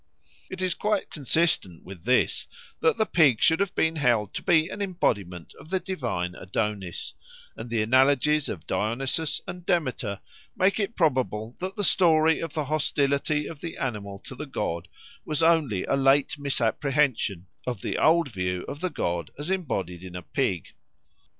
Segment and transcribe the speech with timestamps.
[0.49, 2.47] It is quite consistent with this
[2.79, 7.13] that the pig should have been held to be an embodiment of the divine Adonis,
[7.55, 10.19] and the analogies of Dionysus and Demeter
[10.55, 14.87] make it probable that the story of the hostility of the animal to the god
[15.23, 20.15] was only a late misapprehension of the old view of the god as embodied in
[20.15, 20.69] a pig.